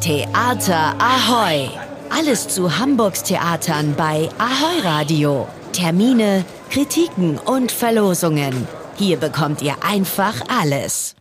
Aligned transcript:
Theater 0.00 0.94
Ahoy! 1.00 1.68
Alles 2.08 2.46
zu 2.46 2.78
Hamburgs 2.78 3.24
Theatern 3.24 3.94
bei 3.96 4.28
Ahoy 4.38 4.80
Radio. 4.84 5.48
Termine, 5.72 6.44
Kritiken 6.70 7.36
und 7.36 7.72
Verlosungen. 7.72 8.68
Hier 8.94 9.16
bekommt 9.16 9.60
ihr 9.60 9.74
einfach 9.82 10.40
alles. 10.48 11.16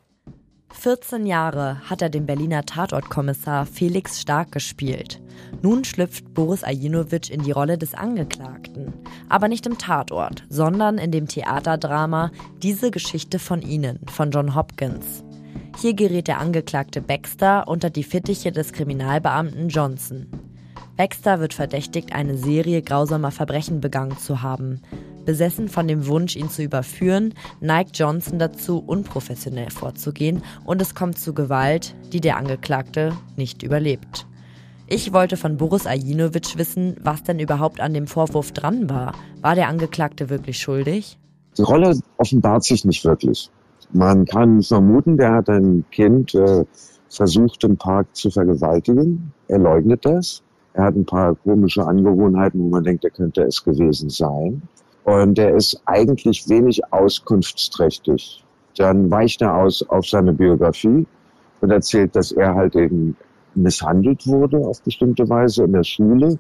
14 0.73 1.25
Jahre 1.25 1.81
hat 1.89 2.03
er 2.03 2.09
den 2.09 2.27
Berliner 2.27 2.65
Tatortkommissar 2.65 3.65
Felix 3.65 4.21
Stark 4.21 4.51
gespielt. 4.51 5.19
Nun 5.63 5.83
schlüpft 5.83 6.35
Boris 6.35 6.63
Ajinovic 6.63 7.31
in 7.31 7.41
die 7.41 7.51
Rolle 7.51 7.79
des 7.79 7.95
Angeklagten. 7.95 8.93
Aber 9.27 9.47
nicht 9.47 9.65
im 9.65 9.79
Tatort, 9.79 10.43
sondern 10.49 10.99
in 10.99 11.11
dem 11.11 11.27
Theaterdrama 11.27 12.29
Diese 12.61 12.91
Geschichte 12.91 13.39
von 13.39 13.63
Ihnen 13.63 13.99
von 14.05 14.29
John 14.29 14.53
Hopkins. 14.53 15.23
Hier 15.79 15.93
gerät 15.93 16.27
der 16.27 16.39
Angeklagte 16.39 17.01
Baxter 17.01 17.67
unter 17.67 17.91
die 17.91 18.03
Fittiche 18.03 18.51
des 18.51 18.73
Kriminalbeamten 18.73 19.69
Johnson. 19.69 20.25
Baxter 20.95 21.39
wird 21.39 21.53
verdächtigt, 21.53 22.13
eine 22.13 22.35
Serie 22.35 22.81
grausamer 22.81 23.29
Verbrechen 23.29 23.79
begangen 23.79 24.17
zu 24.17 24.41
haben. 24.41 24.81
Besessen 25.23 25.69
von 25.69 25.87
dem 25.87 26.07
Wunsch, 26.07 26.35
ihn 26.35 26.49
zu 26.49 26.63
überführen, 26.63 27.35
neigt 27.61 27.99
Johnson 27.99 28.39
dazu, 28.39 28.79
unprofessionell 28.79 29.69
vorzugehen 29.69 30.41
und 30.65 30.81
es 30.81 30.95
kommt 30.95 31.19
zu 31.19 31.35
Gewalt, 31.35 31.93
die 32.11 32.21
der 32.21 32.37
Angeklagte 32.37 33.15
nicht 33.35 33.61
überlebt. 33.61 34.25
Ich 34.87 35.13
wollte 35.13 35.37
von 35.37 35.57
Boris 35.57 35.85
Ajinovic 35.85 36.57
wissen, 36.57 36.95
was 37.03 37.21
denn 37.21 37.37
überhaupt 37.37 37.81
an 37.81 37.93
dem 37.93 38.07
Vorwurf 38.07 38.51
dran 38.51 38.89
war. 38.89 39.13
War 39.41 39.53
der 39.53 39.67
Angeklagte 39.67 40.31
wirklich 40.31 40.57
schuldig? 40.57 41.19
Die 41.55 41.61
Rolle 41.61 41.99
offenbart 42.17 42.63
sich 42.63 42.83
nicht 42.83 43.05
wirklich. 43.05 43.51
Man 43.91 44.25
kann 44.25 44.61
vermuten, 44.61 45.17
der 45.17 45.33
hat 45.33 45.49
ein 45.49 45.85
Kind 45.91 46.35
äh, 46.35 46.65
versucht 47.09 47.63
im 47.63 47.77
Park 47.77 48.07
zu 48.13 48.29
vergewaltigen. 48.29 49.31
Er 49.47 49.59
leugnet 49.59 50.05
das. 50.05 50.43
Er 50.73 50.85
hat 50.85 50.95
ein 50.95 51.05
paar 51.05 51.35
komische 51.35 51.85
Angewohnheiten, 51.85 52.61
wo 52.61 52.69
man 52.69 52.83
denkt, 52.83 53.03
er 53.05 53.11
könnte 53.11 53.43
es 53.43 53.63
gewesen 53.63 54.09
sein. 54.09 54.61
Und 55.05 55.39
er 55.39 55.55
ist 55.55 55.81
eigentlich 55.85 56.49
wenig 56.49 56.81
auskunftsträchtig. 56.91 58.43
Dann 58.75 59.09
weicht 59.09 59.41
er 59.41 59.55
aus 59.55 59.81
auf 59.89 60.05
seine 60.05 60.33
Biografie 60.33 61.07
und 61.61 61.71
erzählt, 61.71 62.15
dass 62.15 62.31
er 62.31 62.53
halt 62.53 62.75
eben 62.75 63.15
misshandelt 63.55 64.27
wurde 64.27 64.57
auf 64.57 64.81
bestimmte 64.81 65.27
Weise 65.29 65.63
in 65.63 65.73
der 65.73 65.83
Schule, 65.83 66.37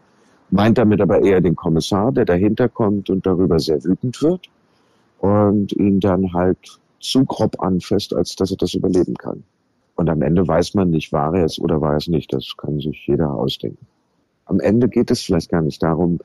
meint 0.51 0.77
damit 0.77 1.01
aber 1.01 1.23
eher 1.23 1.41
den 1.41 1.55
Kommissar, 1.55 2.11
der 2.11 2.25
dahinter 2.25 2.69
kommt 2.69 3.09
und 3.09 3.25
darüber 3.25 3.57
sehr 3.57 3.83
wütend 3.83 4.21
wird 4.21 4.47
und 5.19 5.73
ihn 5.73 5.99
dann 5.99 6.31
halt 6.33 6.79
zu 6.99 7.25
grob 7.25 7.61
anfasst, 7.61 8.13
als 8.13 8.35
dass 8.35 8.51
er 8.51 8.57
das 8.57 8.73
überleben 8.73 9.15
kann. 9.15 9.43
Und 9.95 10.09
am 10.09 10.21
Ende 10.21 10.47
weiß 10.47 10.75
man 10.75 10.91
nicht, 10.91 11.11
war 11.11 11.35
er 11.35 11.45
es 11.45 11.59
oder 11.59 11.81
war 11.81 11.91
er 11.93 11.97
es 11.97 12.07
nicht. 12.07 12.31
Das 12.31 12.45
kann 12.57 12.79
sich 12.79 13.05
jeder 13.07 13.33
ausdenken. 13.33 13.85
Am 14.45 14.59
Ende 14.59 14.87
geht 14.87 15.11
es 15.11 15.21
vielleicht 15.21 15.49
gar 15.49 15.61
nicht 15.61 15.81
darum, 15.81 16.19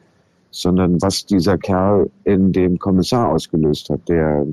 sondern 0.51 1.01
was 1.01 1.25
dieser 1.25 1.59
Kerl 1.59 2.11
in 2.25 2.53
dem 2.53 2.79
Kommissar 2.79 3.31
ausgelöst 3.31 3.89
hat, 3.91 4.07
der 4.09 4.47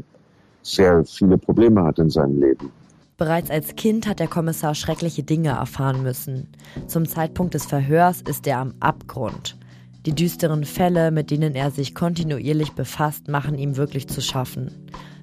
sehr 0.63 1.03
viele 1.05 1.37
Probleme 1.37 1.83
hat 1.83 1.99
in 1.99 2.09
seinem 2.09 2.39
Leben. 2.39 2.71
Bereits 3.17 3.51
als 3.51 3.75
Kind 3.75 4.07
hat 4.07 4.19
der 4.19 4.29
Kommissar 4.29 4.75
schreckliche 4.75 5.23
Dinge 5.23 5.49
erfahren 5.49 6.01
müssen. 6.01 6.47
Zum 6.87 7.05
Zeitpunkt 7.05 7.53
des 7.53 7.65
Verhörs 7.65 8.21
ist 8.21 8.47
er 8.47 8.59
am 8.59 8.73
Abgrund. 8.79 9.57
Die 10.05 10.15
düsteren 10.15 10.63
Fälle, 10.63 11.11
mit 11.11 11.29
denen 11.29 11.53
er 11.53 11.71
sich 11.71 11.93
kontinuierlich 11.93 12.71
befasst, 12.71 13.27
machen 13.27 13.57
ihm 13.57 13.75
wirklich 13.75 14.07
zu 14.07 14.21
schaffen. 14.21 14.71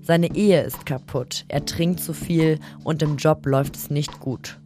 Seine 0.06 0.36
Ehe 0.36 0.62
ist 0.62 0.86
kaputt, 0.86 1.44
er 1.48 1.64
trinkt 1.64 1.98
zu 1.98 2.12
viel 2.12 2.60
und 2.84 3.02
im 3.02 3.16
Job 3.16 3.44
läuft 3.44 3.74
es 3.74 3.90
nicht 3.90 4.20
gut. 4.20 4.60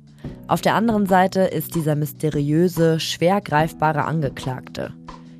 Auf 0.48 0.60
der 0.60 0.74
anderen 0.74 1.06
Seite 1.06 1.40
ist 1.40 1.74
dieser 1.74 1.94
mysteriöse, 1.94 3.00
schwer 3.00 3.40
greifbare 3.40 4.04
Angeklagte. 4.04 4.92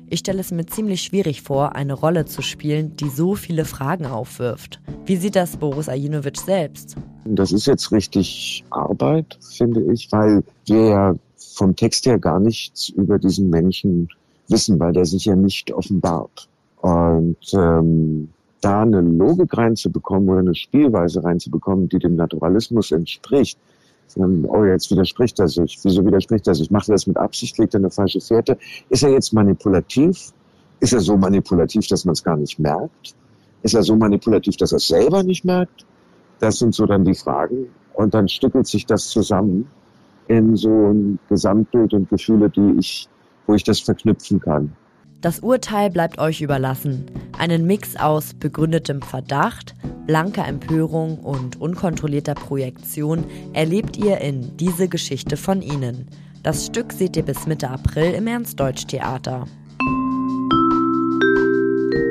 Ich 0.09 0.21
stelle 0.21 0.39
es 0.39 0.49
mir 0.49 0.65
ziemlich 0.65 1.03
schwierig 1.03 1.43
vor, 1.43 1.75
eine 1.75 1.93
Rolle 1.93 2.25
zu 2.25 2.41
spielen, 2.41 2.95
die 2.95 3.09
so 3.09 3.35
viele 3.35 3.63
Fragen 3.63 4.07
aufwirft. 4.07 4.81
Wie 5.05 5.17
sieht 5.17 5.35
das 5.35 5.57
Boris 5.57 5.87
Ajinovic 5.87 6.39
selbst? 6.39 6.95
Das 7.25 7.51
ist 7.51 7.67
jetzt 7.67 7.91
richtig 7.91 8.63
Arbeit, 8.71 9.37
finde 9.55 9.83
ich, 9.93 10.11
weil 10.11 10.43
wir 10.65 10.83
ja 10.83 11.15
vom 11.37 11.75
Text 11.75 12.07
her 12.07 12.17
gar 12.17 12.39
nichts 12.39 12.89
über 12.89 13.19
diesen 13.19 13.51
Menschen 13.51 14.09
wissen, 14.47 14.79
weil 14.79 14.93
der 14.93 15.05
sich 15.05 15.25
ja 15.25 15.35
nicht 15.35 15.71
offenbart. 15.71 16.49
Und 16.81 17.37
ähm, 17.53 18.29
da 18.61 18.83
eine 18.83 19.01
Logik 19.01 19.57
reinzubekommen 19.57 20.29
oder 20.29 20.39
eine 20.39 20.55
Spielweise 20.55 21.23
reinzubekommen, 21.23 21.89
die 21.89 21.99
dem 21.99 22.15
Naturalismus 22.15 22.91
entspricht, 22.91 23.59
oh, 24.17 24.65
jetzt 24.65 24.91
widerspricht 24.91 25.39
er 25.39 25.47
sich. 25.47 25.79
Wieso 25.83 26.05
widerspricht 26.05 26.47
er 26.47 26.55
sich? 26.55 26.71
Macht 26.71 26.89
er 26.89 26.93
das 26.93 27.07
mit 27.07 27.17
Absicht? 27.17 27.57
Legt 27.57 27.73
er 27.73 27.79
eine 27.79 27.89
falsche 27.89 28.21
Fährte? 28.21 28.57
Ist 28.89 29.03
er 29.03 29.11
jetzt 29.11 29.33
manipulativ? 29.33 30.31
Ist 30.79 30.93
er 30.93 30.99
so 30.99 31.17
manipulativ, 31.17 31.87
dass 31.87 32.05
man 32.05 32.13
es 32.13 32.23
gar 32.23 32.37
nicht 32.37 32.59
merkt? 32.59 33.15
Ist 33.63 33.75
er 33.75 33.83
so 33.83 33.95
manipulativ, 33.95 34.57
dass 34.57 34.71
er 34.71 34.77
es 34.77 34.87
selber 34.87 35.23
nicht 35.23 35.45
merkt? 35.45 35.85
Das 36.39 36.57
sind 36.59 36.73
so 36.73 36.85
dann 36.85 37.05
die 37.05 37.13
Fragen. 37.13 37.67
Und 37.93 38.13
dann 38.13 38.27
stückelt 38.27 38.67
sich 38.67 38.85
das 38.85 39.09
zusammen 39.09 39.67
in 40.27 40.55
so 40.55 40.69
ein 40.69 41.19
Gesamtbild 41.29 41.93
und 41.93 42.09
Gefühle, 42.09 42.49
die 42.49 42.77
ich, 42.79 43.07
wo 43.45 43.53
ich 43.53 43.63
das 43.63 43.79
verknüpfen 43.79 44.39
kann. 44.39 44.75
Das 45.21 45.39
Urteil 45.41 45.91
bleibt 45.91 46.17
euch 46.17 46.41
überlassen. 46.41 47.05
Einen 47.37 47.67
Mix 47.67 47.95
aus 47.95 48.33
begründetem 48.33 49.03
Verdacht, 49.03 49.75
blanker 50.07 50.47
Empörung 50.47 51.19
und 51.19 51.61
unkontrollierter 51.61 52.33
Projektion 52.33 53.25
erlebt 53.53 53.97
ihr 53.97 54.17
in 54.19 54.57
Diese 54.57 54.87
Geschichte 54.87 55.37
von 55.37 55.61
Ihnen. 55.61 56.07
Das 56.41 56.65
Stück 56.65 56.91
seht 56.91 57.15
ihr 57.15 57.23
bis 57.23 57.45
Mitte 57.45 57.69
April 57.69 58.15
im 58.15 58.25
Ernst-Deutsch-Theater. 58.25 59.45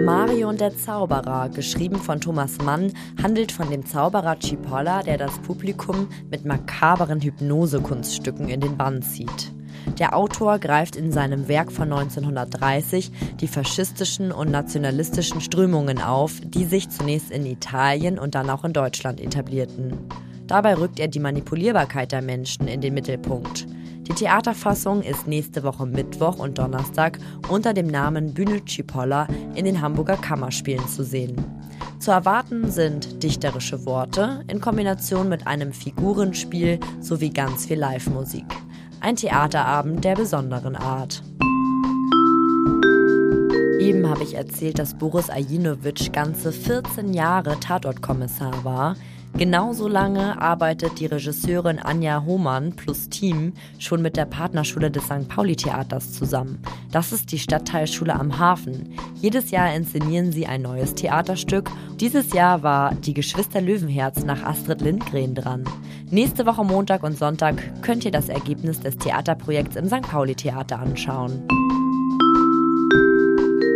Mario 0.04 0.48
und 0.48 0.60
der 0.60 0.76
Zauberer, 0.76 1.48
geschrieben 1.48 1.96
von 1.96 2.20
Thomas 2.20 2.58
Mann, 2.58 2.92
handelt 3.20 3.50
von 3.50 3.70
dem 3.70 3.84
Zauberer 3.84 4.38
Cipolla, 4.38 5.02
der 5.02 5.18
das 5.18 5.36
Publikum 5.40 6.08
mit 6.30 6.44
makaberen 6.44 7.20
Hypnosekunststücken 7.20 8.48
in 8.48 8.60
den 8.60 8.76
Bann 8.76 9.02
zieht. 9.02 9.52
Der 9.98 10.16
Autor 10.16 10.58
greift 10.58 10.96
in 10.96 11.12
seinem 11.12 11.48
Werk 11.48 11.70
von 11.70 11.92
1930 11.92 13.10
die 13.40 13.48
faschistischen 13.48 14.32
und 14.32 14.50
nationalistischen 14.50 15.40
Strömungen 15.40 16.00
auf, 16.00 16.40
die 16.44 16.64
sich 16.64 16.88
zunächst 16.90 17.30
in 17.30 17.46
Italien 17.46 18.18
und 18.18 18.34
dann 18.34 18.50
auch 18.50 18.64
in 18.64 18.72
Deutschland 18.72 19.20
etablierten. 19.20 19.98
Dabei 20.46 20.74
rückt 20.74 20.98
er 20.98 21.08
die 21.08 21.20
Manipulierbarkeit 21.20 22.12
der 22.12 22.22
Menschen 22.22 22.66
in 22.66 22.80
den 22.80 22.94
Mittelpunkt. 22.94 23.66
Die 24.08 24.14
Theaterfassung 24.14 25.02
ist 25.02 25.28
nächste 25.28 25.62
Woche 25.62 25.86
Mittwoch 25.86 26.40
und 26.40 26.58
Donnerstag 26.58 27.20
unter 27.48 27.72
dem 27.72 27.86
Namen 27.86 28.34
Bühne 28.34 28.60
Cipolla 28.64 29.28
in 29.54 29.64
den 29.64 29.80
Hamburger 29.80 30.16
Kammerspielen 30.16 30.88
zu 30.88 31.04
sehen. 31.04 31.36
Zu 32.00 32.10
erwarten 32.10 32.70
sind 32.70 33.22
dichterische 33.22 33.84
Worte 33.86 34.42
in 34.48 34.60
Kombination 34.60 35.28
mit 35.28 35.46
einem 35.46 35.72
Figurenspiel 35.72 36.80
sowie 37.00 37.30
ganz 37.30 37.66
viel 37.66 37.78
Live-Musik. 37.78 38.46
Ein 39.02 39.16
Theaterabend 39.16 40.04
der 40.04 40.14
besonderen 40.14 40.76
Art. 40.76 41.22
Eben 43.80 44.06
habe 44.06 44.22
ich 44.22 44.34
erzählt, 44.34 44.78
dass 44.78 44.98
Boris 44.98 45.30
Ajinovic 45.30 46.12
ganze 46.12 46.52
14 46.52 47.14
Jahre 47.14 47.58
Tatortkommissar 47.58 48.62
war. 48.62 48.96
Genauso 49.34 49.88
lange 49.88 50.40
arbeitet 50.40 51.00
die 51.00 51.06
Regisseurin 51.06 51.78
Anja 51.78 52.24
Hohmann 52.24 52.74
plus 52.74 53.08
Team 53.08 53.54
schon 53.78 54.02
mit 54.02 54.16
der 54.16 54.26
Partnerschule 54.26 54.90
des 54.90 55.04
St. 55.04 55.28
Pauli 55.28 55.56
Theaters 55.56 56.12
zusammen. 56.12 56.60
Das 56.90 57.12
ist 57.12 57.32
die 57.32 57.38
Stadtteilschule 57.38 58.14
am 58.14 58.38
Hafen. 58.38 58.94
Jedes 59.14 59.50
Jahr 59.50 59.74
inszenieren 59.74 60.32
sie 60.32 60.46
ein 60.46 60.62
neues 60.62 60.94
Theaterstück. 60.94 61.70
Dieses 62.00 62.32
Jahr 62.32 62.62
war 62.62 62.94
Die 62.94 63.14
Geschwister 63.14 63.60
Löwenherz 63.60 64.24
nach 64.24 64.42
Astrid 64.42 64.82
Lindgren 64.82 65.34
dran. 65.34 65.64
Nächste 66.10 66.44
Woche 66.44 66.64
Montag 66.64 67.02
und 67.02 67.16
Sonntag 67.16 67.82
könnt 67.82 68.04
ihr 68.04 68.10
das 68.10 68.28
Ergebnis 68.28 68.80
des 68.80 68.96
Theaterprojekts 68.98 69.76
im 69.76 69.86
St. 69.86 70.02
Pauli 70.02 70.34
Theater 70.34 70.80
anschauen. 70.80 71.46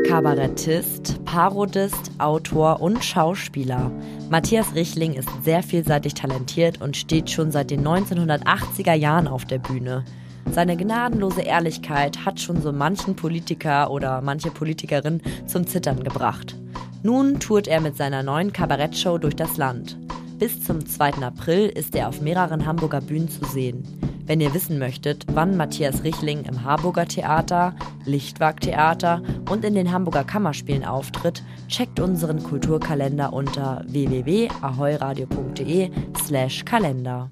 Kabarettist, 0.06 1.24
Parodist, 1.24 2.12
Autor 2.18 2.80
und 2.80 3.02
Schauspieler. 3.04 3.90
Matthias 4.30 4.74
Richling 4.74 5.14
ist 5.14 5.28
sehr 5.42 5.62
vielseitig 5.62 6.14
talentiert 6.14 6.80
und 6.80 6.96
steht 6.96 7.30
schon 7.30 7.50
seit 7.50 7.70
den 7.70 7.82
1980er 7.86 8.92
Jahren 8.92 9.26
auf 9.26 9.46
der 9.46 9.58
Bühne. 9.58 10.04
Seine 10.50 10.76
gnadenlose 10.76 11.40
Ehrlichkeit 11.40 12.24
hat 12.24 12.38
schon 12.38 12.60
so 12.60 12.70
manchen 12.70 13.16
Politiker 13.16 13.90
oder 13.90 14.20
manche 14.20 14.50
Politikerin 14.50 15.22
zum 15.46 15.66
Zittern 15.66 16.04
gebracht. 16.04 16.54
Nun 17.02 17.40
tourt 17.40 17.66
er 17.66 17.80
mit 17.80 17.96
seiner 17.96 18.22
neuen 18.22 18.52
Kabarettshow 18.52 19.18
durch 19.18 19.36
das 19.36 19.56
Land. 19.56 19.98
Bis 20.38 20.62
zum 20.62 20.84
2. 20.84 21.22
April 21.22 21.68
ist 21.68 21.94
er 21.94 22.08
auf 22.08 22.20
mehreren 22.20 22.66
Hamburger 22.66 23.00
Bühnen 23.00 23.28
zu 23.28 23.44
sehen. 23.46 23.84
Wenn 24.26 24.40
ihr 24.40 24.54
wissen 24.54 24.78
möchtet, 24.78 25.26
wann 25.32 25.56
Matthias 25.56 26.02
Richling 26.02 26.44
im 26.44 26.64
Harburger 26.64 27.06
Theater, 27.06 27.74
Lichtwag 28.06 28.60
Theater 28.60 29.20
und 29.50 29.64
in 29.64 29.74
den 29.74 29.92
Hamburger 29.92 30.24
Kammerspielen 30.24 30.84
auftritt, 30.84 31.42
checkt 31.68 32.00
unseren 32.00 32.42
Kulturkalender 32.42 33.34
unter 33.34 33.84
www.ahoyradio.de 33.86 35.90
slash 36.24 36.64
Kalender. 36.64 37.30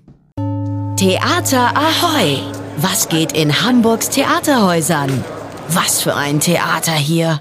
Theater 0.97 1.75
Ahoy! 1.75 2.39
Was 2.77 3.09
geht 3.09 3.33
in 3.33 3.63
Hamburgs 3.63 4.11
Theaterhäusern? 4.11 5.25
Was 5.69 6.03
für 6.03 6.15
ein 6.15 6.41
Theater 6.41 6.93
hier! 6.93 7.41